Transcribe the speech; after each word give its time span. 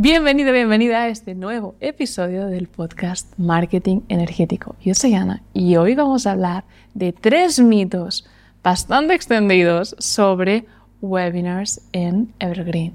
Bienvenido, 0.00 0.52
bienvenida 0.52 1.02
a 1.02 1.08
este 1.08 1.34
nuevo 1.34 1.74
episodio 1.80 2.46
del 2.46 2.68
podcast 2.68 3.36
Marketing 3.36 4.02
Energético. 4.08 4.76
Yo 4.80 4.94
soy 4.94 5.14
Ana 5.14 5.42
y 5.52 5.74
hoy 5.74 5.96
vamos 5.96 6.24
a 6.24 6.30
hablar 6.30 6.62
de 6.94 7.12
tres 7.12 7.58
mitos 7.58 8.24
bastante 8.62 9.14
extendidos 9.14 9.96
sobre 9.98 10.66
webinars 11.00 11.80
en 11.90 12.32
Evergreen. 12.38 12.92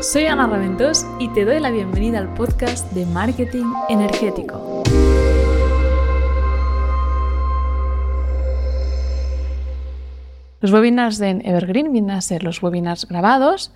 Soy 0.00 0.24
Ana 0.24 0.48
Raventos 0.48 1.06
y 1.20 1.28
te 1.28 1.44
doy 1.44 1.60
la 1.60 1.70
bienvenida 1.70 2.18
al 2.18 2.34
podcast 2.34 2.90
de 2.90 3.06
Marketing 3.06 3.72
Energético. 3.88 4.82
Los 10.60 10.72
webinars 10.72 11.20
en 11.20 11.46
Evergreen 11.46 11.92
vienen 11.92 12.10
a 12.10 12.20
ser 12.20 12.42
los 12.42 12.60
webinars 12.60 13.06
grabados 13.06 13.72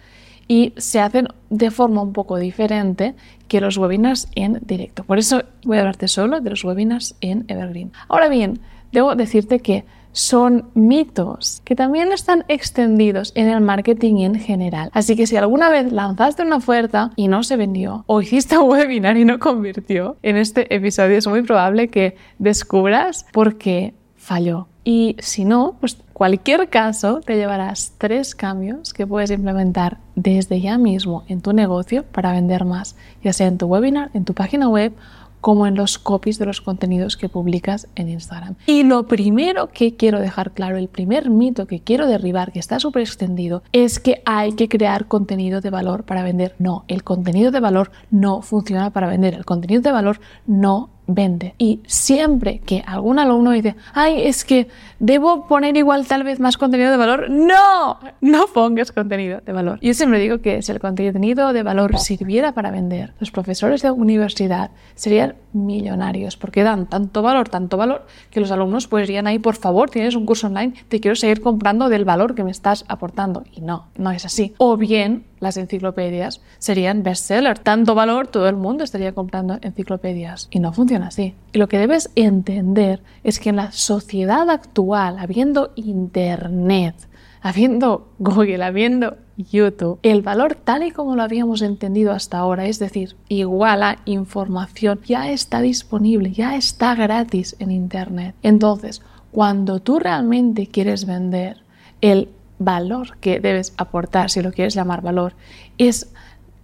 y 0.49 0.73
se 0.77 1.01
hacen 1.01 1.29
de 1.51 1.71
forma 1.71 2.03
un 2.03 2.13
poco 2.13 2.39
diferente 2.39 3.15
que 3.49 3.61
los 3.61 3.79
webinars 3.79 4.29
en 4.35 4.61
directo. 4.65 5.05
Por 5.05 5.19
eso 5.19 5.43
voy 5.65 5.79
a 5.79 5.81
hablarte 5.81 6.09
solo 6.09 6.41
de 6.41 6.51
los 6.51 6.65
webinars 6.65 7.17
en 7.21 7.45
Evergreen. 7.49 7.93
Ahora 8.09 8.29
bien, 8.29 8.61
debo 8.93 9.15
decirte 9.15 9.61
que 9.61 9.85
son 10.17 10.71
mitos 10.73 11.61
que 11.65 11.77
también 11.77 12.11
están 12.11 12.47
extendidos 12.49 13.33
en 13.35 13.51
el 13.51 13.61
marketing 13.61 14.23
en 14.23 14.35
general. 14.37 14.89
Así 14.95 15.15
que 15.15 15.27
si 15.27 15.37
alguna 15.37 15.69
vez 15.69 15.93
lanzaste 15.93 16.43
una 16.43 16.57
oferta 16.57 17.11
y 17.17 17.29
no 17.29 17.43
se 17.43 17.57
vendió 17.57 18.05
o 18.07 18.23
hiciste 18.23 18.57
un 18.57 18.71
webinar 18.71 19.19
y 19.19 19.27
no 19.27 19.39
convirtió, 19.39 20.17
en 20.23 20.39
este 20.39 20.75
episodio 20.75 21.19
es 21.19 21.27
muy 21.27 21.43
probable 21.43 21.89
que 21.89 22.17
descubras 22.39 23.27
por 23.31 23.59
qué 23.59 23.93
falló. 24.15 24.69
Y 24.85 25.17
si 25.19 25.45
no, 25.45 25.77
pues 25.81 25.99
cualquier 26.15 26.71
caso 26.71 27.21
te 27.21 27.37
llevarás 27.37 27.93
tres 27.99 28.35
cambios 28.35 28.95
que 28.95 29.07
puedes 29.07 29.31
implementar 29.31 29.99
desde 30.17 30.61
ya 30.61 30.79
mismo 30.79 31.25
en 31.29 31.41
tu 31.41 31.53
negocio 31.53 32.05
para 32.05 32.33
vender 32.33 32.65
más, 32.65 32.97
ya 33.23 33.33
sea 33.33 33.47
en 33.47 33.59
tu 33.59 33.67
webinar, 33.67 34.11
en 34.15 34.25
tu 34.25 34.35
página 34.35 34.69
web 34.69 34.93
como 35.41 35.69
en 35.69 35.77
los 35.77 35.99
copies 35.99 36.41
de 36.41 36.47
los 36.47 36.61
contenidos 36.61 37.17
que 37.17 37.29
publicas 37.29 37.87
en 37.95 38.09
Instagram. 38.09 38.57
Y 38.67 38.83
lo 38.83 39.07
primero 39.07 39.69
que 39.69 39.95
quiero 39.95 40.19
dejar 40.19 40.51
claro, 40.51 40.77
el 40.77 40.89
primer 40.89 41.31
mito 41.31 41.69
que 41.69 41.79
quiero 41.79 42.09
derribar, 42.09 42.51
que 42.51 42.59
está 42.59 42.81
súper 42.81 43.03
extendido, 43.03 43.63
es 43.73 44.01
que 44.01 44.23
hay 44.25 44.55
que 44.55 44.69
crear 44.69 45.07
contenido 45.07 45.61
de 45.61 45.71
valor 45.71 46.03
para 46.03 46.25
vender. 46.25 46.57
No, 46.59 46.85
el 46.89 47.05
contenido 47.05 47.53
de 47.53 47.61
valor 47.61 47.93
no 48.11 48.43
funciona 48.43 48.91
para 48.91 49.07
vender. 49.07 49.35
El 49.35 49.45
contenido 49.45 49.83
de 49.83 49.93
valor 49.93 50.19
no 50.49 50.91
vende. 51.07 51.55
Y 51.59 51.81
siempre 51.87 52.61
que 52.61 52.83
algún 52.87 53.19
alumno 53.19 53.53
dice, 53.53 53.77
ay, 53.95 54.27
es 54.27 54.45
que 54.45 54.69
debo 54.99 55.47
poner 55.47 55.77
igual 55.77 56.07
tal 56.07 56.25
vez 56.25 56.41
más 56.41 56.57
contenido 56.57 56.91
de 56.91 56.97
valor, 56.97 57.31
no, 57.31 57.99
no 58.21 58.47
pongas 58.53 58.93
contenido 58.93 59.41
de 59.45 59.53
valor. 59.53 59.79
Yo 59.81 59.95
siempre 59.95 60.19
digo 60.19 60.39
que 60.39 60.63
si 60.63 60.73
el 60.73 60.81
contenido 60.81 61.53
de 61.53 61.63
valor 61.63 61.99
sirviera 61.99 62.53
para 62.53 62.71
vender, 62.71 63.13
los 63.21 63.31
profesores 63.31 63.83
de 63.83 63.91
universidad 63.91 64.71
serían 64.95 65.37
millonarios 65.53 66.37
porque 66.37 66.63
dan 66.63 66.87
tanto 66.87 67.23
valor, 67.23 67.49
tanto 67.49 67.77
valor, 67.77 68.07
que 68.31 68.41
los 68.41 68.51
alumnos 68.51 68.87
pues 68.89 69.09
irían 69.09 69.27
ahí, 69.27 69.39
por 69.39 69.57
favor, 69.57 69.91
tienes 69.91 70.15
un 70.15 70.27
curso 70.27 70.47
online, 70.47 70.75
te 70.89 71.01
quiero 71.01 71.15
seguir 71.15 71.41
comprando 71.41 71.89
del 71.89 72.05
valor 72.05 72.35
que 72.35 72.45
me 72.45 72.51
estás 72.51 72.85
aportando. 72.89 73.45
Y 73.53 73.61
no, 73.61 73.89
no 73.97 74.11
es 74.11 74.25
así. 74.25 74.55
O 74.59 74.77
bien 74.77 75.25
las 75.47 75.57
enciclopedias 75.57 76.41
serían 76.59 77.03
bestseller. 77.03 77.59
Tanto 77.59 77.95
valor, 77.95 78.27
todo 78.27 78.49
el 78.49 78.57
mundo 78.57 78.85
estaría 78.85 79.13
comprando 79.13 79.59
enciclopedias. 79.63 80.49
Y 80.51 80.59
no 80.59 80.73
funciona 80.73 81.09
así. 81.09 81.35
Y 81.53 81.59
lo 81.59 81.69
que 81.69 81.79
debes 81.79 82.11
entender 82.15 83.01
es 83.25 83.39
que 83.39 83.51
en 83.51 83.57
la 83.57 83.73
sociedad 83.73 84.51
actual, 84.51 85.19
habiendo 85.19 85.73
Internet, 85.77 86.95
habiendo 87.41 88.09
Google, 88.19 88.65
habiendo 88.65 89.17
YouTube, 89.37 90.01
el 90.03 90.23
valor 90.23 90.57
tal 90.57 90.83
y 90.83 90.91
como 90.91 91.15
lo 91.15 91.23
habíamos 91.23 91.63
entendido 91.63 92.13
hasta 92.13 92.39
ahora, 92.39 92.67
es 92.67 92.79
decir, 92.79 93.17
igual 93.29 93.83
a 93.83 93.99
información, 94.05 95.01
ya 95.07 95.31
está 95.31 95.61
disponible, 95.61 96.33
ya 96.33 96.57
está 96.57 96.95
gratis 96.95 97.55
en 97.59 97.71
Internet. 97.71 98.35
Entonces, 98.43 99.03
cuando 99.31 99.81
tú 99.81 99.99
realmente 99.99 100.67
quieres 100.67 101.07
vender, 101.07 101.59
el 102.01 102.31
valor 102.59 103.17
que 103.19 103.41
debes 103.41 103.73
aportar, 103.77 104.31
si 104.31 104.43
lo 104.43 104.53
quieres 104.53 104.75
llamar 104.75 105.03
valor, 105.03 105.35
es 105.79 106.13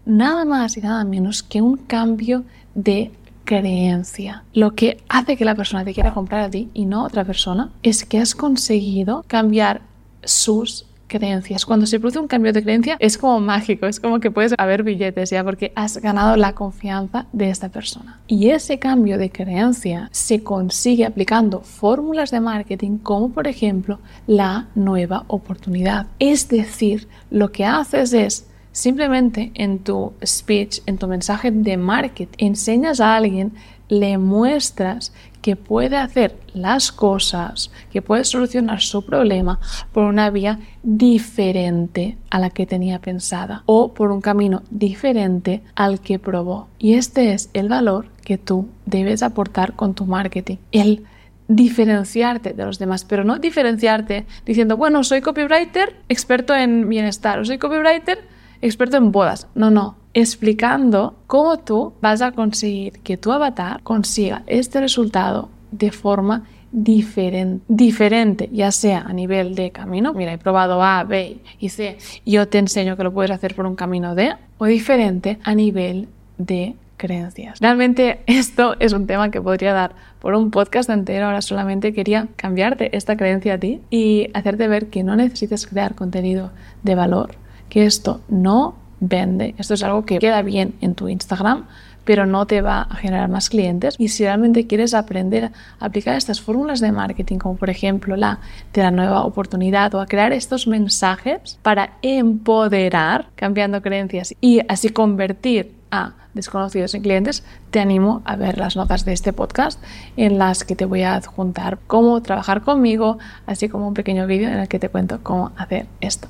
nada 0.05 0.45
más 0.45 0.77
y 0.77 0.81
nada 0.81 1.05
menos 1.05 1.43
que 1.43 1.63
un 1.63 1.77
cambio 1.77 2.45
de 2.75 3.11
creencia. 3.45 4.45
Lo 4.55 4.75
que 4.75 5.03
hace 5.09 5.37
que 5.37 5.45
la 5.45 5.55
persona 5.55 5.85
te 5.85 5.95
quiera 5.95 6.15
comprar 6.15 6.41
a 6.43 6.51
ti 6.51 6.71
y 6.75 6.87
no 6.87 7.01
a 7.01 7.07
otra 7.07 7.25
persona 7.25 7.71
es 7.83 8.05
que 8.05 8.19
has 8.19 8.35
conseguido 8.35 9.25
cambiar 9.27 9.83
sus 10.25 10.87
creencias. 11.13 11.67
Cuando 11.67 11.85
se 11.85 12.01
produce 12.01 12.19
un 12.19 12.27
cambio 12.27 12.53
de 12.53 12.63
creencia 12.63 12.97
es 12.99 13.19
como 13.19 13.39
mágico, 13.39 13.87
es 13.87 14.01
como 14.01 14.19
que 14.19 14.31
puedes 14.31 14.55
haber 14.57 14.83
billetes 14.83 15.29
ya 15.31 15.45
porque 15.45 15.73
has 15.77 15.99
ganado 15.99 16.37
la 16.37 16.55
confianza 16.55 17.27
de 17.33 17.51
esta 17.51 17.69
persona. 17.69 18.21
Y 18.27 18.49
ese 18.49 18.79
cambio 18.79 19.19
de 19.19 19.31
creencia 19.31 20.09
se 20.11 20.43
consigue 20.43 21.05
aplicando 21.05 21.61
fórmulas 21.61 22.31
de 22.31 22.41
marketing 22.41 22.97
como 22.99 23.31
por 23.31 23.47
ejemplo 23.47 23.99
la 24.27 24.69
nueva 24.75 25.25
oportunidad. 25.29 26.07
Es 26.19 26.49
decir, 26.49 27.09
lo 27.31 27.53
que 27.53 27.67
haces 27.67 28.15
es 28.15 28.47
simplemente 28.73 29.53
en 29.55 29.81
tu 29.81 30.15
speech, 30.25 30.81
en 30.87 30.97
tu 30.97 31.07
mensaje 31.07 31.51
de 31.51 31.77
marketing, 31.77 32.37
enseñas 32.39 33.01
a 33.01 33.17
alguien, 33.17 33.53
le 33.89 34.17
muestras 34.17 35.13
que 35.43 35.57
puede 35.57 35.97
hacer 35.97 36.39
las 36.55 36.93
cosas, 36.93 37.71
que 37.93 38.01
puede 38.01 38.25
solucionar 38.25 38.81
su 38.81 39.05
problema 39.05 39.59
por 39.93 40.05
una 40.05 40.31
vía 40.31 40.61
diferente 40.83 42.17
a 42.31 42.39
la 42.39 42.51
que 42.51 42.65
tenía 42.65 43.01
pensada 43.01 43.65
o 43.67 43.93
por 43.93 44.13
un 44.13 44.21
camino 44.21 44.63
diferente 44.71 45.63
al 45.75 46.01
que 46.01 46.19
probó. 46.19 46.69
Y 46.79 46.95
este 46.95 47.35
es 47.35 47.51
el 47.53 47.69
valor 47.69 48.07
que 48.25 48.39
tú 48.39 48.69
debes 48.87 49.23
aportar 49.23 49.75
con 49.75 49.95
tu 49.95 50.07
marketing. 50.07 50.57
El 50.71 51.05
diferenciarte 51.49 52.53
de 52.53 52.65
los 52.65 52.79
demás, 52.79 53.05
pero 53.05 53.25
no 53.25 53.39
diferenciarte 53.39 54.27
diciendo, 54.47 54.77
bueno, 54.77 55.05
soy 55.05 55.21
copywriter, 55.21 55.97
experto 56.09 56.55
en 56.55 56.89
bienestar, 56.89 57.41
o 57.41 57.45
soy 57.45 57.59
copywriter, 57.59 58.21
experto 58.63 58.97
en 58.97 59.13
bodas. 59.13 59.49
No, 59.55 59.71
no, 59.71 59.97
explicando 60.15 61.15
cómo 61.27 61.59
tú 61.59 61.95
vas 62.01 62.23
a 62.23 62.33
conseguir 62.33 63.01
que 63.01 63.17
tu 63.17 63.33
avatar 63.33 63.83
consiga 63.83 64.43
este 64.47 64.81
resultado 64.81 65.49
de 65.71 65.91
forma 65.91 66.45
diferente, 66.73 67.65
diferente, 67.69 68.49
ya 68.51 68.71
sea 68.71 69.01
a 69.01 69.13
nivel 69.13 69.55
de 69.55 69.71
camino, 69.71 70.15
mira, 70.15 70.33
he 70.33 70.39
probado 70.39 70.83
A, 70.83 71.05
B 71.05 71.39
y 71.61 71.69
C, 71.69 71.99
yo 72.25 72.49
te 72.49 72.59
enseño 72.59 72.97
que 72.97 73.05
lo 73.05 73.13
puedes 73.13 73.31
hacer 73.31 73.55
por 73.55 73.67
un 73.67 73.77
camino 73.77 74.15
D, 74.15 74.35
o 74.59 74.67
diferente 74.67 75.39
a 75.45 75.55
nivel 75.55 76.09
de 76.39 76.75
creencias. 76.97 77.61
Realmente 77.61 78.21
esto 78.27 78.77
es 78.81 78.93
un 78.93 79.07
tema 79.07 79.31
que 79.31 79.43
podría 79.43 79.73
dar 79.73 79.95
por 80.19 80.35
un 80.35 80.51
podcast 80.51 80.89
entero, 80.89 81.27
ahora 81.27 81.43
solamente 81.43 81.93
quería 81.93 82.29
cambiarte 82.37 82.97
esta 82.97 83.17
creencia 83.17 83.55
a 83.55 83.59
ti 83.59 83.81
y 83.91 84.29
hacerte 84.35 84.69
ver 84.69 84.87
que 84.87 85.03
no 85.03 85.15
necesitas 85.15 85.67
crear 85.67 85.95
contenido 85.95 86.53
de 86.83 86.95
valor, 86.95 87.35
que 87.69 87.85
esto 87.85 88.23
no 88.29 88.77
vende. 89.03 89.55
Esto 89.59 89.75
es 89.75 89.83
algo 89.83 90.07
que 90.07 90.19
queda 90.19 90.43
bien 90.43 90.75
en 90.81 90.95
tu 90.95 91.09
Instagram, 91.09 91.67
pero 92.05 92.25
no 92.25 92.47
te 92.47 92.63
va 92.63 92.83
a 92.83 92.97
generar 92.97 93.29
más 93.29 93.51
clientes. 93.51 93.97
Y 93.99 94.09
si 94.09 94.25
realmente 94.25 94.67
quieres 94.67 94.95
aprender 94.95 95.51
a 95.81 95.85
aplicar 95.85 96.17
estas 96.17 96.41
fórmulas 96.41 96.81
de 96.81 96.93
marketing, 96.93 97.39
como 97.39 97.57
por 97.57 97.69
ejemplo 97.69 98.17
la 98.17 98.39
de 98.73 98.83
la 98.83 98.91
nueva 98.91 99.25
oportunidad 99.25 99.95
o 99.95 100.01
a 100.01 100.07
crear 100.07 100.33
estos 100.33 100.67
mensajes 100.67 101.59
para 101.63 101.95
empoderar, 102.03 103.27
cambiando 103.35 103.83
creencias 103.83 104.35
y 104.41 104.61
así 104.69 104.89
convertir 104.89 105.73
a 105.91 106.15
desconocidos 106.33 106.95
en 106.95 107.03
clientes, 107.03 107.45
te 107.71 107.81
animo 107.81 108.23
a 108.25 108.37
ver 108.37 108.57
las 108.57 108.77
notas 108.77 109.05
de 109.05 109.13
este 109.13 109.35
podcast 109.35 109.83
en 110.17 110.39
las 110.39 110.65
que 110.65 110.75
te 110.75 110.87
voy 110.87 111.03
a 111.03 111.17
adjuntar 111.17 111.79
cómo 111.87 112.23
trabajar 112.23 112.63
conmigo, 112.63 113.19
así 113.47 113.69
como 113.69 113.89
un 113.89 113.95
pequeño 113.95 114.27
vídeo 114.27 114.49
en 114.49 114.59
el 114.59 114.69
que 114.69 114.79
te 114.79 114.89
cuento 114.89 115.23
cómo 115.23 115.53
hacer 115.57 115.87
esto. 116.01 116.29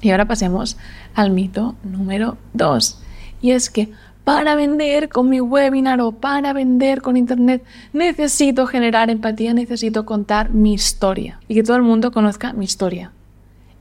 Y 0.00 0.10
ahora 0.10 0.26
pasemos 0.26 0.76
al 1.14 1.30
mito 1.30 1.74
número 1.82 2.36
2. 2.54 2.98
Y 3.42 3.50
es 3.52 3.70
que 3.70 3.90
para 4.24 4.54
vender 4.54 5.08
con 5.08 5.28
mi 5.28 5.40
webinar 5.40 6.00
o 6.00 6.12
para 6.12 6.52
vender 6.52 7.02
con 7.02 7.16
internet 7.16 7.64
necesito 7.92 8.66
generar 8.66 9.10
empatía, 9.10 9.54
necesito 9.54 10.04
contar 10.04 10.50
mi 10.50 10.74
historia 10.74 11.40
y 11.48 11.54
que 11.54 11.62
todo 11.62 11.76
el 11.76 11.82
mundo 11.82 12.12
conozca 12.12 12.52
mi 12.52 12.64
historia. 12.64 13.12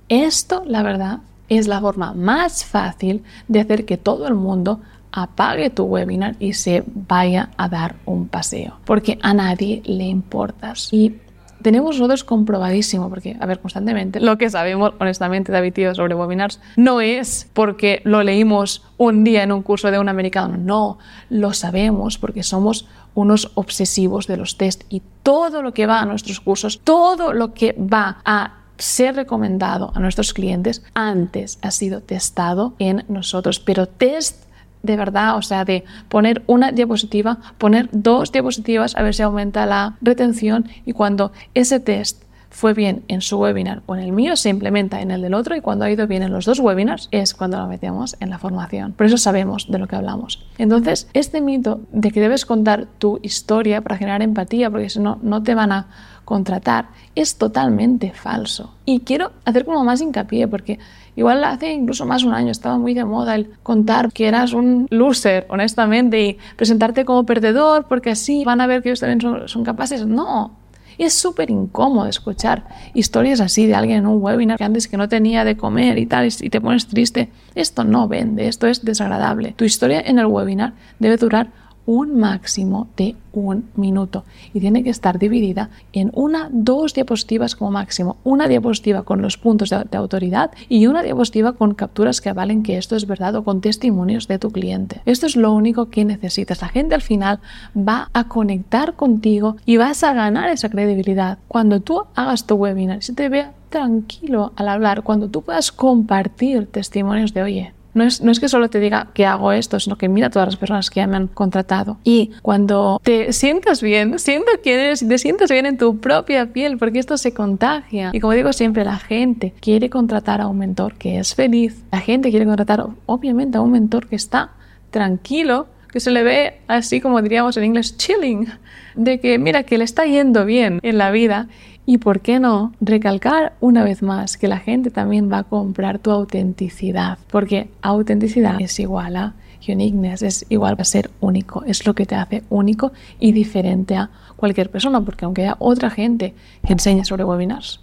Esto, 0.07 0.63
la 0.66 0.81
verdad, 0.81 1.19
es 1.50 1.68
la 1.68 1.81
forma 1.81 2.13
más 2.13 2.65
fácil 2.65 3.24
de 3.48 3.60
hacer 3.60 3.86
que 3.86 3.98
todo 3.98 4.27
el 4.27 4.36
mundo 4.36 4.80
apague 5.12 5.69
tu 5.69 5.83
webinar 5.83 6.36
y 6.39 6.54
se 6.54 6.83
vaya 6.86 7.50
a 7.57 7.68
dar 7.68 7.95
un 8.06 8.27
paseo, 8.27 8.80
porque 8.86 9.18
a 9.22 9.33
nadie 9.33 9.81
le 9.86 10.06
importas. 10.06 10.89
Y 10.92 11.15
tenemos 11.62 11.98
nosotros 11.98 12.24
comprobadísimo, 12.24 13.10
porque, 13.10 13.38
a 13.40 13.46
ver, 13.46 13.60
constantemente, 13.60 14.20
lo 14.20 14.38
que 14.38 14.50
sabemos, 14.50 14.94
honestamente, 15.00 15.52
David 15.52 15.74
Tío, 15.74 15.96
sobre 15.96 16.16
webinars, 16.16 16.60
no 16.76 17.02
es 17.02 17.50
porque 17.54 18.02
lo 18.06 18.24
leímos 18.24 18.84
un 18.98 19.24
día 19.24 19.44
en 19.44 19.52
un 19.52 19.62
curso 19.62 19.92
de 19.92 20.00
un 20.00 20.10
americano, 20.10 20.58
no, 20.58 20.98
lo 21.30 21.54
sabemos 21.54 22.18
porque 22.18 22.44
somos 22.44 22.88
unos 23.16 23.52
obsesivos 23.56 24.28
de 24.28 24.38
los 24.38 24.58
test 24.58 24.84
y 24.90 25.02
todo 25.24 25.62
lo 25.62 25.74
que 25.74 25.88
va 25.88 26.00
a 26.00 26.06
nuestros 26.06 26.40
cursos, 26.40 26.80
todo 26.84 27.34
lo 27.34 27.54
que 27.54 27.74
va 27.74 28.20
a 28.24 28.60
ser 28.78 29.16
recomendado 29.16 29.92
a 29.94 30.00
nuestros 30.00 30.34
clientes 30.34 30.84
antes 30.94 31.60
ha 31.62 31.72
sido 31.72 32.02
testado 32.02 32.76
en 32.80 33.04
nosotros, 33.10 33.60
pero 33.60 33.88
test 33.88 34.46
de 34.84 34.96
verdad, 34.96 35.38
o 35.38 35.42
sea, 35.42 35.66
de 35.66 35.84
poner 36.08 36.44
una 36.48 36.72
diapositiva, 36.72 37.40
poner 37.58 37.90
dos 37.92 38.31
diapositivas 38.31 38.96
a 38.96 39.04
ver 39.04 39.14
si 39.14 39.24
aumenta 39.24 39.66
la 39.66 39.98
retención 40.02 40.68
y 40.86 40.94
cuando 40.94 41.31
ese 41.54 41.80
test 41.80 42.24
fue 42.50 42.74
bien 42.74 43.04
en 43.07 43.22
su 43.22 43.38
webinar 43.38 43.81
o 43.86 43.96
en 43.96 44.01
el 44.01 44.12
mío, 44.12 44.36
se 44.36 44.50
implementa 44.50 45.01
en 45.01 45.12
el 45.12 45.22
del 45.22 45.34
otro 45.34 45.56
y 45.56 45.62
cuando 45.62 45.86
ha 45.86 45.92
ido 45.92 46.07
bien 46.07 46.24
en 46.24 46.31
los 46.31 46.46
dos 46.46 46.60
webinars 46.60 47.07
es 47.12 47.34
cuando 47.34 47.57
lo 47.57 47.68
metemos 47.68 48.18
en 48.19 48.30
la 48.30 48.40
formación. 48.40 48.94
Por 48.94 49.06
eso 49.06 49.18
sabemos 49.18 49.68
de 49.69 49.78
lo 49.78 49.88
que 49.88 49.96
hablamos. 49.96 50.46
Entonces, 50.57 51.07
este 51.13 51.42
mito 51.42 51.81
de 51.92 52.12
que 52.12 52.22
debes 52.22 52.46
contar 52.46 52.88
tu 52.98 53.19
historia 53.22 53.81
para 53.81 53.98
generar 53.98 54.22
empatía, 54.22 54.69
porque 54.69 54.90
si 54.90 55.00
no, 55.00 55.19
no 55.22 55.44
te 55.44 55.56
van 55.56 55.72
a 55.72 55.88
contratar, 56.25 56.90
es 57.16 57.38
totalmente 57.38 58.12
falso. 58.12 58.75
Y 58.86 59.00
quiero 59.00 59.31
hacer 59.46 59.66
como 59.66 59.84
más 59.84 60.00
hincapié, 60.00 60.48
porque 60.48 60.78
igual 61.16 61.44
hace 61.44 61.74
incluso 61.74 62.06
más 62.06 62.24
un 62.24 62.34
año 62.34 62.51
estaba 62.51 62.78
muy 62.78 62.94
de 62.94 63.04
moda 63.04 63.36
el 63.36 63.51
contar 63.63 64.12
que 64.12 64.28
eras 64.28 64.54
un 64.54 64.86
loser, 64.92 65.48
honestamente, 65.50 66.22
y 66.22 66.38
presentarte 66.56 67.04
como 67.04 67.25
perdedor, 67.25 67.86
porque 67.88 68.12
así 68.12 68.44
van 68.46 68.62
a 68.62 68.68
ver 68.68 68.84
que 68.84 68.90
ellos 68.90 69.00
también 69.00 69.48
son 69.48 69.63
capaces. 69.63 70.06
No, 70.06 70.59
es 71.04 71.13
súper 71.13 71.50
incómodo 71.50 72.07
escuchar 72.07 72.68
historias 72.94 73.40
así 73.40 73.68
de 73.68 73.75
alguien 73.75 74.00
en 74.00 74.07
un 74.07 74.22
webinar 74.22 74.57
que 74.57 74.63
antes 74.63 74.88
que 74.88 74.98
no 74.98 75.07
tenía 75.07 75.44
de 75.44 75.56
comer 75.56 75.98
y 75.98 76.06
tal, 76.06 76.28
y 76.28 76.50
te 76.50 76.62
pones 76.62 76.88
triste. 76.88 77.30
Esto 77.56 77.84
no 77.84 78.07
vende, 78.07 78.48
esto 78.48 78.68
es 78.68 78.84
desagradable. 78.84 79.54
Tu 79.56 79.66
historia 79.66 80.01
en 80.01 80.19
el 80.19 80.25
webinar 80.25 80.74
debe 81.00 81.18
durar 81.18 81.51
un 81.89 82.19
máximo 82.19 82.88
de 82.97 83.15
un 83.31 83.68
minuto 83.75 84.24
y 84.53 84.59
tiene 84.59 84.83
que 84.83 84.91
estar 84.91 85.18
dividida 85.18 85.71
en 85.91 86.12
una, 86.13 86.47
dos 86.51 86.94
diapositivas 86.94 87.56
como 87.56 87.71
máximo. 87.71 88.18
Una 88.24 88.47
diapositiva 88.47 89.01
con 89.01 89.24
los 89.24 89.39
puntos 89.39 89.71
de, 89.71 89.97
autoridad 89.97 90.51
y 90.68 90.86
una 90.86 91.01
diapositiva 91.01 91.53
con 91.53 91.74
capturas 91.74 92.21
que 92.21 92.30
avalen 92.30 92.62
que 92.62 92.77
esto 92.77 92.95
es 92.95 93.07
verdad 93.07 93.33
o 93.38 93.44
con 93.44 93.59
testimonios 93.59 94.27
de 94.27 94.38
tu 94.38 94.51
cliente. 94.51 95.01
Esto 95.06 95.25
es 95.25 95.36
lo 95.36 95.51
único 95.51 95.89
que 95.89 96.06
necesitas. 96.06 96.62
La 96.62 96.68
gente 96.68 96.94
al 96.94 97.01
final 97.01 97.39
va 97.75 98.12
a 98.13 98.27
conectar 98.27 98.94
contigo 98.94 99.57
y 99.65 99.77
vas 99.77 100.03
a 100.03 100.13
ganar 100.13 100.50
esa 100.50 100.69
credibilidad. 100.69 101.39
Cuando 101.47 101.80
tú 101.80 102.03
hagas 102.13 102.45
tu 102.45 102.53
webinar, 102.53 103.01
se 103.01 103.13
te 103.13 103.30
vea 103.30 103.53
tranquilo 103.69 104.53
al 104.57 104.69
hablar, 104.69 105.01
cuando 105.01 105.27
tú 105.30 105.41
puedas 105.41 105.71
compartir 105.71 106.68
testimonios 106.68 107.33
de, 107.33 107.41
oye, 107.41 107.74
no 108.00 108.06
es, 108.06 108.22
no 108.22 108.31
es, 108.31 108.40
que 108.40 108.48
solo 108.48 108.69
te 108.69 108.80
diga 108.80 109.10
que 109.13 109.25
hago 109.25 109.51
esto, 109.51 109.80
sino 109.80 109.98
que 109.98 110.07
mira 110.07 110.30
todas 110.30 110.48
las 110.48 110.56
personas 110.56 110.90
que 110.90 111.01
ya 111.01 111.07
me 111.07 111.18
han 111.18 111.28
contratado. 111.28 111.98
Y 112.04 112.31
cuando 112.42 113.01
te 113.04 113.34
sientas 113.34 113.81
bien, 113.81 114.18
siento 114.19 114.51
quién 114.63 114.80
eres 114.80 115.06
te 115.07 115.18
sientas 115.18 115.51
bien 115.51 115.66
en 115.66 115.78
tu 115.78 116.00
propia 116.00 116.48
piel, 116.48 116.78
porque 116.78 117.00
esto 117.00 117.18
se 117.18 117.34
contagia. 117.34 118.12
Y 118.13 118.19
como 118.22 118.34
digo 118.34 118.54
siempre, 118.54 118.86
la 118.86 118.98
gente 118.98 119.54
quiere 119.60 119.90
contratar 119.90 120.40
a 120.40 120.48
un 120.48 120.57
mentor 120.57 120.96
que 120.96 121.19
es 121.19 121.36
feliz. 121.36 121.84
La 121.92 122.00
gente 122.00 122.30
quiere 122.30 122.46
contratar, 122.46 122.86
obviamente, 123.06 123.57
a 123.57 123.62
un 123.62 123.72
mentor 123.72 124.07
que 124.07 124.16
está 124.16 124.51
tranquilo, 124.92 125.68
que 125.92 126.00
se 126.00 126.12
le 126.12 126.24
ve 126.24 126.60
así 126.68 127.01
como 127.01 127.22
diríamos 127.22 127.57
en 127.57 127.66
inglés, 127.66 127.98
chilling, 127.98 128.48
de 128.96 129.19
que 129.19 129.38
mira 129.38 129.63
que 129.63 129.78
le 129.78 129.84
está 129.84 130.06
yendo 130.06 130.46
bien 130.46 130.80
en 130.84 130.98
la 130.98 131.12
vida 131.12 131.48
y 131.89 131.97
por 131.97 132.19
qué 132.19 132.39
no 132.39 132.71
recalcar 132.81 133.53
una 133.62 133.83
vez 133.83 134.03
más 134.03 134.38
que 134.38 134.47
la 134.47 134.59
gente 134.59 134.91
también 134.91 135.31
va 135.31 135.39
a 135.39 135.44
comprar 135.44 135.97
tu 135.97 136.12
autenticidad, 136.12 137.18
porque 137.31 137.68
autenticidad 137.81 138.62
es 138.62 138.80
igual 138.80 139.15
a 139.15 139.33
uniqueness, 139.68 140.21
es 140.21 140.45
igual 140.50 140.75
a 140.77 140.83
ser 140.83 141.09
único, 141.19 141.63
es 141.65 141.88
lo 141.88 141.95
que 141.95 142.06
te 142.06 142.13
hace 142.13 142.44
único 142.51 142.91
y 143.19 143.31
diferente 143.31 143.95
a 143.95 144.12
cualquier 144.36 144.69
persona, 144.69 145.01
porque 145.01 145.25
aunque 145.25 145.41
haya 145.41 145.56
otra 145.57 145.89
gente 145.89 146.36
que 146.63 146.74
enseñe 146.74 147.06
sobre 147.06 147.24
webinars, 147.24 147.80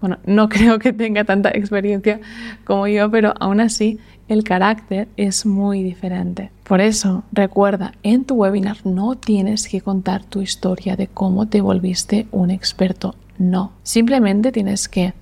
bueno, 0.00 0.16
no 0.24 0.48
creo 0.48 0.78
que 0.78 0.94
tenga 0.94 1.24
tanta 1.24 1.50
experiencia 1.50 2.20
como 2.64 2.86
yo, 2.86 3.10
pero 3.10 3.34
aún 3.38 3.60
así 3.60 3.98
el 4.28 4.44
carácter 4.44 5.08
es 5.18 5.44
muy 5.44 5.82
diferente. 5.82 6.50
Por 6.64 6.80
eso, 6.80 7.22
recuerda, 7.32 7.92
en 8.02 8.24
tu 8.24 8.36
webinar 8.36 8.78
no 8.86 9.14
tienes 9.16 9.68
que 9.68 9.82
contar 9.82 10.24
tu 10.24 10.40
historia 10.40 10.96
de 10.96 11.06
cómo 11.06 11.48
te 11.48 11.60
volviste 11.60 12.26
un 12.32 12.50
experto 12.50 13.14
no, 13.38 13.72
simplemente 13.82 14.52
tienes 14.52 14.88
que 14.88 15.14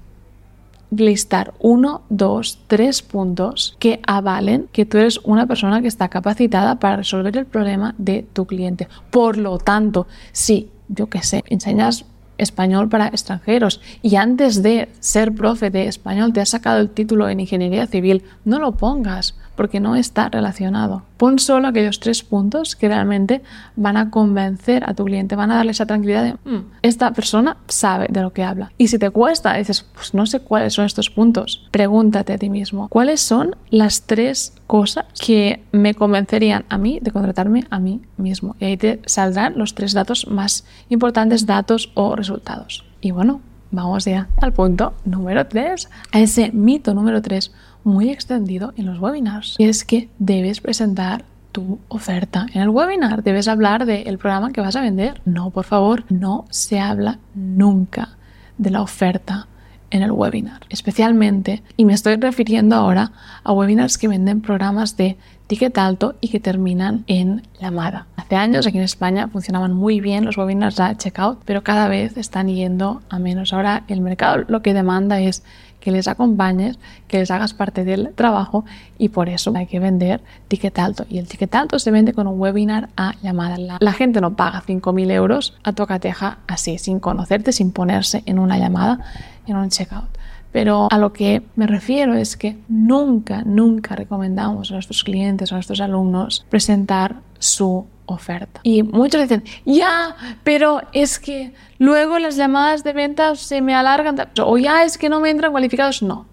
listar 0.91 1.55
uno, 1.61 2.03
dos, 2.09 2.59
tres 2.67 3.03
puntos 3.03 3.77
que 3.79 4.01
avalen 4.07 4.69
que 4.73 4.87
tú 4.87 4.99
eres 4.99 5.19
una 5.19 5.47
persona 5.47 5.81
que 5.81 5.89
está 5.89 6.09
capacitada 6.09 6.79
para 6.79 6.97
resolver 6.97 7.37
el 7.37 7.47
problema 7.47 7.95
de 7.99 8.27
tu 8.33 8.47
cliente. 8.47 8.89
Por 9.11 9.37
lo 9.37 9.59
tanto, 9.59 10.07
si, 10.33 10.71
yo 10.89 11.09
qué 11.09 11.23
sé, 11.23 11.45
enseñas 11.47 12.05
español 12.39 12.89
para 12.89 13.09
extranjeros 13.09 13.81
y 14.03 14.17
antes 14.17 14.63
de 14.63 14.89
ser 14.99 15.35
profe 15.35 15.71
de 15.71 15.87
español 15.87 16.33
te 16.33 16.41
has 16.41 16.49
sacado 16.49 16.81
el 16.81 16.91
título 16.91 17.29
en 17.29 17.41
ingeniería 17.41 17.87
civil, 17.87 18.25
no 18.45 18.59
lo 18.59 18.73
pongas 18.73 19.37
porque 19.61 19.79
no 19.79 19.95
está 19.95 20.31
relacionado. 20.31 21.03
Pon 21.19 21.39
solo 21.39 21.69
aquellos 21.69 22.01
tres 22.01 22.23
puntos 22.23 22.75
que 22.77 22.89
realmente 22.89 23.43
van 23.77 23.99
a 23.99 24.09
convencer 24.09 24.89
a 24.89 24.95
tu 24.95 25.05
cliente, 25.05 25.37
van 25.37 25.51
a 25.51 25.57
darle 25.57 25.73
esa 25.73 25.85
tranquilidad 25.85 26.25
de, 26.25 26.33
mm, 26.51 26.65
esta 26.81 27.13
persona 27.13 27.59
sabe 27.69 28.07
de 28.09 28.23
lo 28.23 28.33
que 28.33 28.43
habla. 28.43 28.73
Y 28.79 28.89
si 28.89 28.99
te 28.99 29.11
cuesta, 29.11 29.53
dices, 29.53 29.83
pues 29.83 30.15
no 30.15 30.25
sé 30.25 30.41
cuáles 30.41 30.73
son 30.73 30.87
estos 30.87 31.11
puntos, 31.11 31.69
pregúntate 31.73 32.33
a 32.33 32.39
ti 32.39 32.49
mismo, 32.49 32.89
¿cuáles 32.89 33.21
son 33.21 33.55
las 33.69 34.07
tres 34.07 34.55
cosas 34.67 35.05
que 35.23 35.63
me 35.73 35.93
convencerían 35.93 36.65
a 36.71 36.79
mí 36.79 36.99
de 37.03 37.11
contratarme 37.11 37.67
a 37.69 37.79
mí 37.79 38.01
mismo? 38.17 38.57
Y 38.61 38.65
ahí 38.65 38.77
te 38.79 39.03
saldrán 39.05 39.59
los 39.59 39.75
tres 39.75 39.93
datos 39.93 40.27
más 40.27 40.65
importantes, 40.89 41.45
datos 41.45 41.93
o 41.93 42.17
resultados. 42.17 42.87
Y 43.03 43.11
bueno, 43.11 43.43
vamos 43.71 44.07
ya 44.07 44.29
al 44.41 44.55
punto 44.55 44.95
número 45.05 45.47
tres, 45.47 45.91
a 46.13 46.21
ese 46.21 46.51
mito 46.53 46.95
número 46.95 47.21
tres 47.21 47.53
muy 47.85 48.11
extendido 48.11 48.73
en 48.77 48.87
los 48.87 48.99
webinars. 48.99 49.57
Y 49.59 49.65
es 49.65 49.85
que 49.85 50.09
debes 50.19 50.61
presentar 50.61 51.25
tu 51.53 51.79
oferta. 51.89 52.47
En 52.53 52.63
el 52.63 52.69
webinar 52.69 53.23
debes 53.23 53.49
hablar 53.49 53.87
del 53.87 54.19
programa 54.19 54.53
que 54.53 54.61
vas 54.61 54.77
a 54.77 54.81
vender. 54.81 55.21
No, 55.25 55.51
por 55.51 55.65
favor, 55.65 56.05
no 56.09 56.45
se 56.51 56.79
habla 56.79 57.19
nunca 57.35 58.17
de 58.59 58.71
la 58.71 58.83
oferta 58.83 59.49
en 59.91 60.03
el 60.03 60.13
webinar. 60.13 60.61
Especialmente, 60.69 61.63
y 61.77 61.85
me 61.85 61.95
estoy 61.95 62.17
refiriendo 62.17 62.77
ahora 62.77 63.13
a 63.43 63.53
webinars 63.53 63.99
que 63.99 64.09
venden 64.09 64.41
programas 64.41 64.97
de 64.97 65.17
ticket 65.49 65.77
alto 65.79 66.15
y 66.21 66.29
que 66.29 66.39
terminan 66.39 67.03
en 67.09 67.43
llamada. 67.61 68.07
Hace 68.17 68.37
años 68.37 68.69
aquí 68.69 68.79
en 68.79 68.85
España 68.85 69.27
funcionaban 69.27 69.73
muy 69.73 70.01
bien 70.01 70.25
los 70.25 70.37
webinars 70.37 70.79
a 70.79 70.97
checkout, 70.97 71.41
pero 71.45 71.65
cada 71.65 71.89
vez 71.89 72.17
están 72.17 72.49
yendo 72.49 73.03
a 73.09 73.19
menos. 73.19 73.53
Ahora 73.53 73.83
el 73.89 74.01
mercado 74.01 74.45
lo 74.47 74.63
que 74.63 74.75
demanda 74.75 75.21
es 75.21 75.43
que 75.81 75.91
les 75.91 76.07
acompañes, 76.09 76.79
que 77.09 77.19
les 77.19 77.31
hagas 77.31 77.55
parte 77.55 77.85
del 77.85 78.13
trabajo 78.15 78.65
y 78.99 79.09
por 79.09 79.29
eso 79.29 79.53
hay 79.57 79.67
que 79.67 79.81
vender 79.81 80.21
ticket 80.49 80.79
alto. 80.79 81.07
Y 81.09 81.19
el 81.19 81.27
ticket 81.27 81.55
alto 81.55 81.79
se 81.79 81.91
vende 81.91 82.13
con 82.13 82.27
un 82.27 82.39
webinar 82.39 82.91
a 82.97 83.15
llamada. 83.23 83.57
La, 83.81 83.93
gente 83.93 84.21
no 84.21 84.37
paga 84.37 84.63
5.000 84.67 85.11
euros 85.11 85.55
a 85.65 85.73
tocateja 85.73 86.39
así, 86.47 86.79
sin 86.79 87.01
conocerte, 87.01 87.53
sin 87.53 87.73
ponerse 87.73 88.23
en 88.27 88.39
una 88.39 88.59
llamada, 88.59 89.01
en 89.47 89.57
un 89.57 89.71
checkout. 89.71 90.20
Pero 90.53 90.89
a 90.91 90.99
lo 90.99 91.13
que 91.13 91.43
me 91.57 91.67
refiero 91.67 92.15
es 92.15 92.37
que 92.37 92.59
nunca, 92.69 93.43
nunca 93.45 93.95
recomendamos 93.95 94.71
a 94.71 94.75
nuestros 94.75 95.05
clientes, 95.05 95.53
a 95.53 95.57
nuestros 95.57 95.81
alumnos, 95.81 96.45
presentar 96.49 97.17
su 97.39 97.87
oferta. 98.07 98.61
Y 98.65 98.83
muchos 98.83 99.23
dicen, 99.23 99.45
ya, 99.65 100.17
pero 100.43 100.83
es 100.93 101.19
que 101.19 101.55
luego 101.79 102.19
las 102.19 102.37
llamadas 102.37 102.83
de 102.85 102.93
ventas 102.93 103.41
se 103.41 103.61
me 103.61 103.75
alargan, 103.75 104.17
o 104.45 104.59
ya 104.59 104.85
es 104.85 104.99
que 104.99 105.09
no 105.09 105.21
me 105.21 105.31
entran 105.31 105.53
cualificados. 105.53 106.03
No. 106.03 106.27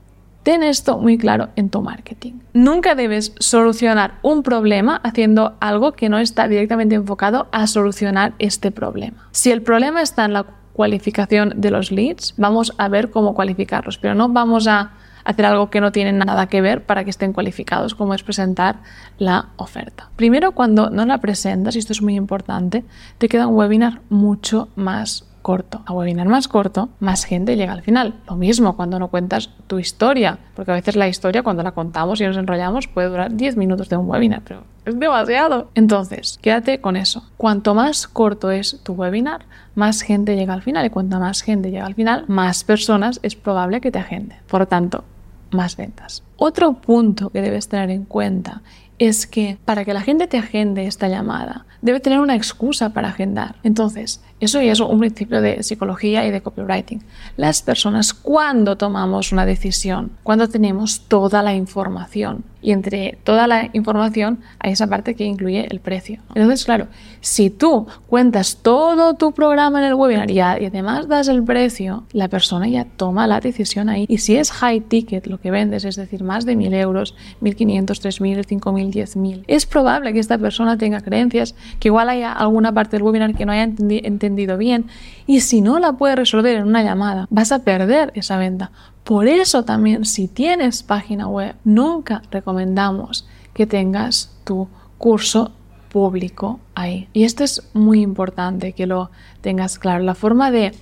Ten 0.43 0.63
esto 0.63 0.97
muy 0.97 1.17
claro 1.17 1.49
en 1.57 1.69
tu 1.69 1.81
marketing. 1.81 2.33
Nunca 2.53 2.95
debes 2.95 3.33
solucionar 3.37 4.13
un 4.21 4.43
problema 4.43 4.95
haciendo 5.03 5.57
algo 5.59 5.91
que 5.91 6.07
no 6.07 6.19
está 6.19 6.47
directamente 6.47 6.95
enfocado 6.95 7.47
a 7.51 7.67
solucionar 7.67 8.33
este 8.39 8.71
problema. 8.71 9.27
Si 9.31 9.51
el 9.51 9.61
problema 9.61 10.01
está 10.01 10.23
en 10.23 10.31
la 10.31 10.45
cualificación 10.77 11.53
de 11.55 11.71
los 11.71 11.91
leads, 11.91 12.35
vamos 12.37 12.71
a 12.77 12.87
ver 12.87 13.09
cómo 13.09 13.33
cualificarlos, 13.33 13.97
pero 13.97 14.13
no 14.13 14.29
vamos 14.29 14.67
a 14.67 14.91
hacer 15.25 15.43
algo 15.43 15.71
que 15.71 15.81
no 15.81 15.91
tiene 15.91 16.13
nada 16.13 16.47
que 16.47 16.61
ver 16.61 16.85
para 16.85 17.03
que 17.03 17.09
estén 17.09 17.33
cualificados, 17.33 17.95
como 17.95 18.13
es 18.13 18.21
presentar 18.21 18.77
la 19.17 19.49
oferta. 19.57 20.09
Primero, 20.15 20.51
cuando 20.51 20.91
no 20.91 21.05
la 21.05 21.17
presentas, 21.17 21.75
y 21.75 21.79
esto 21.79 21.93
es 21.93 22.01
muy 22.03 22.15
importante, 22.15 22.85
te 23.17 23.27
queda 23.27 23.47
un 23.47 23.55
webinar 23.55 24.01
mucho 24.09 24.69
más 24.75 25.26
corto. 25.47 25.81
A 25.85 25.93
webinar 25.93 26.27
más 26.27 26.49
corto, 26.49 26.89
más 26.99 27.23
gente 27.23 27.55
llega 27.55 27.71
al 27.71 27.81
final. 27.81 28.15
Lo 28.27 28.35
mismo 28.35 28.75
cuando 28.75 28.99
no 28.99 29.07
cuentas 29.07 29.49
tu 29.67 29.79
historia, 29.79 30.39
porque 30.57 30.71
a 30.71 30.73
veces 30.73 30.97
la 30.97 31.07
historia 31.07 31.41
cuando 31.41 31.63
la 31.63 31.71
contamos 31.71 32.19
y 32.19 32.25
nos 32.25 32.35
enrollamos 32.35 32.89
puede 32.89 33.07
durar 33.07 33.33
10 33.33 33.55
minutos 33.55 33.87
de 33.87 33.95
un 33.95 34.09
webinar, 34.09 34.41
pero 34.43 34.63
es 34.83 34.99
demasiado. 34.99 35.69
Entonces, 35.73 36.37
quédate 36.41 36.81
con 36.81 36.97
eso. 36.97 37.23
Cuanto 37.37 37.73
más 37.73 38.09
corto 38.09 38.51
es 38.51 38.81
tu 38.83 38.91
webinar, 38.91 39.45
más 39.73 40.01
gente 40.01 40.35
llega 40.35 40.53
al 40.53 40.63
final 40.63 40.85
y 40.85 40.89
cuanto 40.89 41.17
más 41.17 41.41
gente 41.41 41.71
llega 41.71 41.85
al 41.85 41.95
final, 41.95 42.25
más 42.27 42.65
personas 42.65 43.21
es 43.23 43.37
probable 43.37 43.79
que 43.79 43.89
te 43.89 43.99
agenden. 43.99 44.39
Por 44.47 44.59
lo 44.59 44.67
tanto, 44.67 45.05
más 45.51 45.77
ventas. 45.77 46.23
Otro 46.35 46.73
punto 46.73 47.29
que 47.29 47.41
debes 47.41 47.69
tener 47.69 47.89
en 47.89 48.03
cuenta 48.03 48.63
es 48.99 49.27
que 49.27 49.57
para 49.63 49.85
que 49.85 49.93
la 49.93 50.01
gente 50.01 50.27
te 50.27 50.37
agende 50.37 50.87
esta 50.87 51.07
llamada, 51.07 51.65
debe 51.81 52.01
tener 52.01 52.19
una 52.19 52.35
excusa 52.35 52.89
para 52.89 53.09
agendar. 53.09 53.55
Entonces, 53.63 54.21
Eso 54.39 54.61
ya 54.61 54.71
es 54.71 54.79
un 54.79 54.99
principio 54.99 55.41
de 55.41 55.63
psicología 55.63 56.25
y 56.27 56.31
de 56.31 56.41
copywriting. 56.41 57.01
Las 57.37 57.63
personas 57.63 58.13
cuando 58.13 58.75
tomamos 58.77 59.31
una 59.31 59.47
decisión, 59.47 60.11
cuando 60.21 60.47
tenemos 60.47 61.01
toda 61.07 61.41
la 61.41 61.55
información. 61.55 62.43
Y 62.59 62.71
entre 62.71 63.17
toda 63.23 63.47
la 63.47 63.69
información 63.73 64.39
hay 64.59 64.73
esa 64.73 64.87
parte 64.87 65.15
que 65.15 65.23
incluye 65.23 65.67
el 65.69 65.79
precio. 65.79 66.19
Entonces, 66.35 66.65
claro, 66.65 66.87
si 67.21 67.49
tú 67.49 67.87
cuentas 68.07 68.57
todo 68.61 69.13
tu 69.13 69.31
programa 69.31 69.79
en 69.79 69.85
el 69.85 69.93
webinar 69.93 70.29
y, 70.29 70.39
además 70.39 71.07
das 71.07 71.29
el 71.29 71.43
precio, 71.43 72.03
la 72.11 72.27
persona 72.27 72.67
ya 72.67 72.83
toma 72.83 73.25
la 73.25 73.39
decisión 73.39 73.89
ahí. 73.89 74.05
Y 74.09 74.17
si 74.17 74.35
es 74.35 74.51
high 74.51 74.81
ticket 74.81 75.27
lo 75.27 75.39
que 75.39 75.49
vendes, 75.49 75.85
es 75.85 75.95
decir, 75.95 76.23
más 76.23 76.45
de 76.45 76.57
1.000 76.57 76.73
euros, 76.75 77.15
1.500, 77.41 77.85
3.000, 77.85 78.45
5.000, 78.45 78.91
10.000, 78.91 79.43
es 79.47 79.65
probable 79.65 80.11
que 80.11 80.19
esta 80.19 80.37
persona 80.37 80.77
tenga 80.77 81.01
creencias, 81.01 81.55
que 81.79 81.87
igual 81.87 82.09
haya 82.09 82.33
alguna 82.33 82.73
parte 82.73 82.97
del 82.97 83.03
webinar 83.03 83.35
que 83.35 83.45
no 83.45 83.51
haya 83.51 83.63
entendido 83.63 84.26
bien. 84.35 84.85
Y 85.25 85.41
si 85.41 85.61
no 85.61 85.79
la 85.79 85.93
puede 85.93 86.15
resolver 86.15 86.55
en 86.55 86.67
una 86.67 86.83
llamada, 86.83 87.27
vas 87.29 87.51
a 87.51 87.59
perder 87.59 88.11
esa 88.15 88.37
venta 88.37 88.71
por 89.07 89.29
eso 89.29 89.63
también 89.63 90.03
si 90.03 90.27
tienes 90.27 90.83
página 90.83 91.29
web, 91.29 91.55
nunca 91.63 92.23
recomendamos 92.29 93.25
que 93.53 93.65
tengas 93.65 94.37
tu 94.43 94.67
curso 94.97 95.53
público 95.87 96.59
ahí. 96.75 97.07
Y 97.13 97.23
esto 97.23 97.45
es 97.45 97.69
muy 97.73 98.01
importante 98.01 98.73
que 98.73 98.85
lo 98.85 99.09
tengas 99.39 99.79
claro. 99.79 100.03
La 100.03 100.13
forma 100.13 100.51
de 100.51 100.73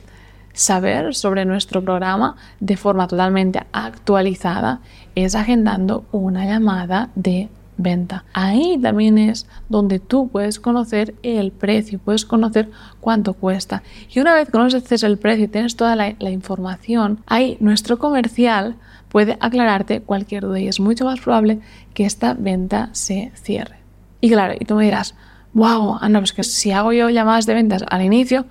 saber 0.54 1.14
sobre 1.14 1.46
nuestro 1.46 1.84
programa 1.84 2.36
de 2.60 2.78
forma 2.78 3.08
totalmente 3.08 3.62
actualizada 3.72 4.82
es 5.14 5.36
agendando 5.36 6.06
una 6.12 6.48
llamada 6.48 7.12
de 7.14 7.50
venta. 7.78 8.26
Ahí 8.34 8.78
también 8.82 9.18
es 9.18 9.48
donde 9.70 10.00
tú 10.00 10.30
puedes 10.30 10.60
conocer 10.60 11.16
el 11.24 11.52
precio, 11.52 12.00
puedes 12.00 12.26
conocer 12.26 12.70
cuánto 13.00 13.34
cuesta. 13.34 13.84
Y 14.14 14.20
una 14.20 14.34
vez 14.34 14.50
conoces 14.50 15.04
el 15.04 15.18
precio 15.18 15.46
y 15.46 15.48
tienes 15.48 15.76
toda 15.76 15.96
la, 15.96 16.16
información, 16.30 17.20
ahí 17.28 17.58
nuestro 17.60 18.00
comercial 18.00 18.76
puede 19.10 19.38
aclararte 19.40 20.02
cualquier 20.02 20.44
duda 20.44 20.60
y 20.60 20.68
es 20.68 20.80
mucho 20.80 21.06
más 21.06 21.20
probable 21.20 21.60
que 21.94 22.06
esta 22.06 22.34
venta 22.34 22.90
se 22.94 23.32
cierre. 23.36 23.78
Y 24.22 24.30
claro, 24.30 24.56
y 24.60 24.66
tú 24.66 24.76
me 24.76 24.86
dirás, 24.86 25.16
wow, 25.54 25.98
Ana, 26.02 26.20
pues 26.20 26.34
que 26.34 26.44
si 26.44 26.72
hago 26.72 26.92
yo 26.94 27.10
llamadas 27.10 27.46
de 27.46 27.54
ventas 27.54 27.84
al 27.90 28.02
inicio, 28.02 28.46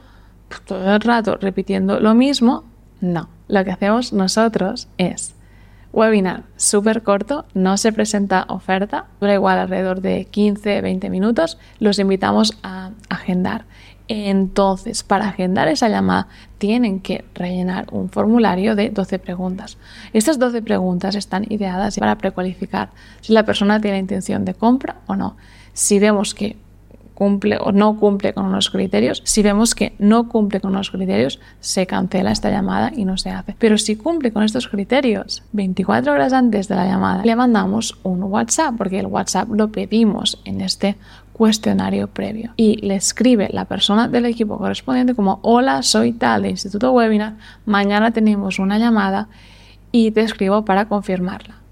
pues 0.49 0.63
todo 0.63 0.95
el 0.95 1.01
rato 1.01 1.37
repitiendo 1.37 2.01
lo 2.01 2.15
mismo, 2.15 2.65
no. 3.01 3.29
Lo 3.49 3.63
que 3.65 3.73
hacemos 3.73 4.13
nosotros 4.13 4.89
es 4.97 5.35
Webinar 5.95 6.43
súper 6.57 7.05
corto, 7.05 7.47
no 7.55 7.77
se 7.77 7.93
presenta 7.93 8.47
oferta, 8.49 9.07
dura 9.21 9.35
igual 9.35 9.59
alrededor 9.59 10.01
de 10.01 10.27
15-20 10.29 11.09
minutos, 11.09 11.57
los 11.79 12.01
invitamos 12.01 12.59
a 12.65 12.91
agendar. 13.09 13.65
Entonces, 14.09 15.05
para 15.05 15.29
agendar 15.29 15.69
esa 15.69 15.89
llamada, 15.89 16.27
tienen 16.59 16.99
que 16.99 17.25
rellenar 17.33 17.87
un 17.93 18.11
formulario 18.11 18.75
de 18.75 18.91
12 18.91 19.21
preguntas. 19.21 19.79
Estas 20.13 20.41
12 20.41 20.63
preguntas 20.63 21.15
están 21.15 21.47
ideadas 21.49 21.97
para 21.97 22.19
precualificar 22.19 22.91
si 23.21 23.33
la 23.33 23.45
persona 23.45 23.81
tiene 23.81 23.99
intención 23.99 24.45
de 24.45 24.55
compra 24.55 24.97
o 25.07 25.15
no. 25.15 25.37
Si 25.75 26.01
vemos 26.01 26.35
que 26.35 26.57
cumple 27.15 27.59
o 27.61 27.73
no 27.73 27.97
cumple 27.97 28.35
con 28.35 28.47
unos 28.47 28.71
criterios. 28.71 29.23
Si 29.25 29.43
vemos 29.43 29.75
que 29.75 29.95
no 29.99 30.29
cumple 30.29 30.61
con 30.61 30.73
unos 30.73 30.91
criterios, 30.91 31.41
se 31.61 31.87
cancela 31.87 32.33
esta 32.33 32.51
llamada 32.51 32.93
y 32.95 33.05
no 33.05 33.17
se 33.17 33.31
hace. 33.31 33.55
Pero 33.59 33.79
si 33.79 33.97
cumple 33.97 34.33
con 34.33 34.43
estos 34.43 34.69
criterios, 34.69 35.43
24 35.53 36.13
horas 36.13 36.33
antes 36.33 36.69
de 36.69 36.75
la 36.75 36.87
llamada, 36.87 37.25
le 37.25 37.37
mandamos 37.37 37.99
un 38.03 38.23
WhatsApp, 38.25 38.75
porque 38.77 38.99
el 38.99 39.07
WhatsApp 39.07 39.49
lo 39.51 39.71
pedimos 39.71 40.41
en 40.45 40.61
este 40.61 40.97
cuestionario 41.33 42.09
previo 42.09 42.53
y 42.57 42.77
le 42.87 42.95
escribe 42.95 43.49
la 43.51 43.65
persona 43.65 44.07
del 44.07 44.27
equipo 44.27 44.57
correspondiente 44.57 45.17
como 45.17 45.41
hola 45.43 45.83
soy 45.83 46.13
tal 46.13 46.43
de 46.43 46.51
Instituto 46.51 46.93
Webinar 46.93 47.35
mañana 47.67 48.13
tenemos 48.13 48.61
una 48.61 48.79
llamada 48.79 49.27
y 49.91 50.13
te 50.13 50.21
escribo 50.21 50.65
para 50.65 50.87
confirmarla 50.87 51.64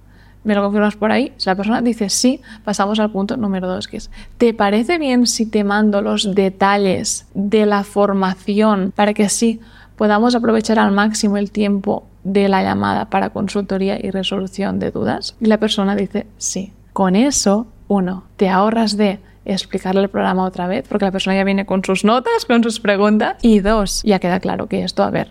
¿Me 0.45 0.55
lo 0.55 0.63
confirmas 0.63 0.97
por 0.97 1.13
ahí? 1.13 1.33
Si 1.37 1.49
la 1.49 1.55
persona 1.55 1.83
dice 1.83 2.09
sí, 2.09 2.41
pasamos 2.65 2.99
al 2.99 3.11
punto 3.11 3.37
número 3.37 3.69
dos, 3.69 3.87
que 3.87 3.99
es, 3.99 4.11
¿te 4.39 4.55
parece 4.55 4.99
bien 4.99 5.27
si 5.27 5.47
te 5.47 5.63
mando 5.63 6.03
los 6.03 6.35
detalles 6.35 7.27
de 7.35 7.65
la 7.67 7.85
formación 7.85 8.93
para 8.95 9.15
que 9.15 9.25
así 9.25 9.61
podamos 9.97 10.35
aprovechar 10.35 10.79
al 10.79 10.93
máximo 10.93 11.37
el 11.37 11.53
tiempo 11.53 12.05
de 12.25 12.49
la 12.49 12.63
llamada 12.63 13.09
para 13.09 13.31
consultoría 13.31 14.05
y 14.05 14.11
resolución 14.11 14.79
de 14.79 14.91
dudas? 14.91 15.37
Y 15.41 15.47
la 15.47 15.59
persona 15.59 15.95
dice 15.95 16.27
sí. 16.39 16.73
Con 16.93 17.17
eso, 17.17 17.69
uno, 17.89 18.25
te 18.37 18.49
ahorras 18.49 18.97
de 18.97 19.21
explicarle 19.45 20.03
el 20.03 20.09
programa 20.09 20.45
otra 20.45 20.67
vez, 20.67 20.87
porque 20.89 21.05
la 21.05 21.11
persona 21.11 21.37
ya 21.37 21.45
viene 21.45 21.67
con 21.67 21.85
sus 21.85 22.05
notas, 22.05 22.45
con 22.47 22.63
sus 22.63 22.81
preguntas. 22.81 23.37
Y 23.43 23.61
dos, 23.61 24.03
ya 24.05 24.19
queda 24.19 24.41
claro 24.41 24.67
que 24.67 24.85
esto, 24.85 25.03
a 25.03 25.11
ver, 25.11 25.31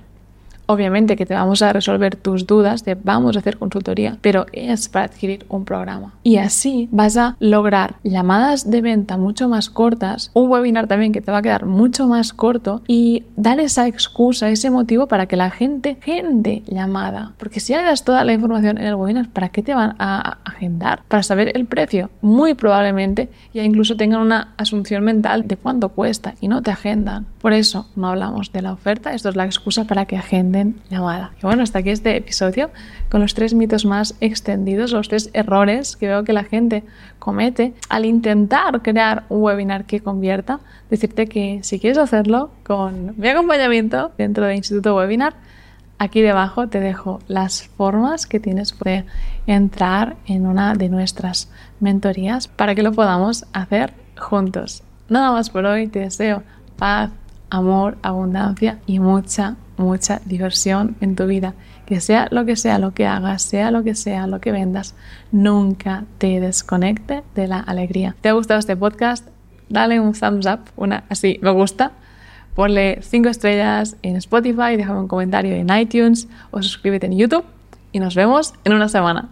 Obviamente 0.66 1.16
que 1.16 1.26
te 1.26 1.34
vamos 1.34 1.62
a 1.62 1.74
resolver 1.74 2.16
tus 2.16 2.48
dudas, 2.48 2.84
te 2.84 2.96
vamos 2.96 3.36
a 3.36 3.40
hacer 3.40 3.58
consultoría, 3.58 4.18
pero 4.22 4.46
es 4.54 4.90
para 4.90 5.06
adquirir 5.06 5.46
un 5.50 5.66
programa. 5.66 6.14
Y 6.24 6.38
así 6.38 6.88
vas 6.92 7.18
a 7.18 7.36
lograr 7.40 7.96
llamadas 8.04 8.70
de 8.70 8.82
venta 8.82 9.18
mucho 9.18 9.50
más 9.50 9.70
cortas, 9.70 10.32
un 10.34 10.50
webinar 10.50 10.88
también 10.88 11.12
que 11.12 11.22
te 11.22 11.32
va 11.32 11.40
a 11.40 11.42
quedar 11.42 11.66
mucho 11.66 12.08
más 12.08 12.34
corto 12.34 12.82
y 12.88 13.24
dar 13.36 13.60
esa 13.60 13.88
excusa, 13.88 14.50
ese 14.50 14.70
motivo 14.70 15.08
para 15.08 15.26
que 15.26 15.36
la 15.36 15.50
gente 15.50 15.98
agende 16.02 16.64
llamada. 16.68 17.34
Porque 17.38 17.60
si 17.60 17.74
le 17.74 17.84
das 17.84 18.04
toda 18.04 18.24
la 18.24 18.34
información 18.34 18.78
en 18.78 18.86
el 18.86 18.96
webinar, 18.96 19.30
¿para 19.30 19.50
qué 19.50 19.64
te 19.64 19.74
van 19.74 19.96
a 20.00 20.38
agendar? 20.46 21.04
Para 21.08 21.24
saber 21.24 21.52
el 21.56 21.66
precio. 21.66 22.10
Muy 22.22 22.54
probablemente 22.54 23.30
ya 23.54 23.64
incluso 23.64 23.96
tengan 23.96 24.22
una 24.22 24.54
asunción 24.58 25.04
mental 25.04 25.48
de 25.48 25.58
cuánto 25.58 25.90
cuesta 25.90 26.36
y 26.40 26.48
no 26.48 26.62
te 26.62 26.72
agendan. 26.72 27.26
Por 27.42 27.54
eso 27.54 27.88
no 27.96 28.08
hablamos 28.08 28.52
de 28.52 28.62
la 28.62 28.74
oferta, 28.74 29.14
esto 29.14 29.30
es 29.30 29.36
la 29.36 29.46
excusa 29.46 29.86
para 29.86 30.06
que 30.06 30.18
agenden 30.18 30.51
llamada. 30.90 31.32
Y 31.42 31.46
bueno, 31.46 31.64
hasta 31.64 31.80
aquí 31.80 31.90
este 31.90 32.16
episodio 32.18 32.70
con 33.10 33.22
los 33.22 33.34
tres 33.34 33.54
mitos 33.54 33.86
más 33.86 34.16
extendidos, 34.22 34.92
los 34.92 35.08
tres 35.08 35.30
errores 35.34 35.96
que 35.96 36.08
veo 36.08 36.24
que 36.24 36.34
la 36.34 36.44
gente 36.44 36.84
comete 37.20 37.74
al 37.90 38.06
intentar 38.06 38.82
crear 38.82 39.24
un 39.30 39.42
webinar 39.42 39.86
que 39.86 40.02
convierta. 40.02 40.60
Decirte 40.90 41.28
que 41.28 41.60
si 41.64 41.80
quieres 41.80 41.98
hacerlo 41.98 42.52
con 42.64 43.14
mi 43.18 43.28
acompañamiento 43.28 44.12
dentro 44.18 44.46
de 44.46 44.56
Instituto 44.56 44.96
Webinar, 44.96 45.34
aquí 45.98 46.22
debajo 46.22 46.68
te 46.68 46.80
dejo 46.80 47.20
las 47.28 47.64
formas 47.78 48.26
que 48.26 48.40
tienes 48.40 48.78
de 48.80 49.06
entrar 49.46 50.16
en 50.26 50.48
una 50.48 50.74
de 50.74 50.90
nuestras 50.90 51.50
mentorías 51.80 52.48
para 52.48 52.76
que 52.76 52.84
lo 52.84 52.92
podamos 52.92 53.46
hacer 53.54 53.94
juntos. 54.18 54.84
Nada 55.10 55.32
más 55.32 55.50
por 55.50 55.66
hoy, 55.66 55.88
te 55.88 56.00
deseo 56.00 56.44
paz, 56.78 57.12
amor, 57.52 57.98
abundancia 58.02 58.80
y 58.88 59.00
mucha, 59.00 59.58
mucha 59.78 60.22
diversión 60.26 60.96
en 61.02 61.16
tu 61.16 61.26
vida. 61.26 61.54
Que 61.86 62.00
sea 62.00 62.28
lo 62.32 62.46
que 62.46 62.56
sea 62.56 62.80
lo 62.80 62.94
que 62.94 63.06
hagas, 63.06 63.42
sea 63.42 63.72
lo 63.72 63.84
que 63.84 63.96
sea 63.96 64.28
lo 64.28 64.40
que 64.40 64.52
vendas, 64.52 64.96
nunca 65.32 66.06
te 66.18 66.40
desconecte 66.40 67.24
de 67.36 67.48
la 67.48 67.60
alegría. 67.60 68.16
¿Te 68.22 68.30
ha 68.30 68.34
gustado 68.34 68.60
este 68.60 68.78
podcast? 68.78 69.28
Dale 69.70 70.00
un 70.00 70.14
thumbs 70.14 70.46
up, 70.46 70.60
una 70.76 71.04
así, 71.10 71.40
me 71.42 71.52
gusta. 71.52 71.92
Ponle 72.56 73.00
5 73.02 73.30
estrellas 73.30 73.96
en 74.04 74.18
Spotify, 74.18 74.76
déjame 74.76 75.00
un 75.00 75.08
comentario 75.08 75.54
en 75.56 75.70
iTunes 75.70 76.28
o 76.52 76.62
suscríbete 76.62 77.08
en 77.08 77.18
YouTube 77.18 77.46
y 77.92 78.00
nos 78.00 78.16
vemos 78.16 78.54
en 78.64 78.74
una 78.74 78.90
semana. 78.90 79.30